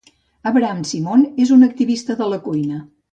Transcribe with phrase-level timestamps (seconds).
[0.51, 2.81] Abraham Simon és un activista de la cuina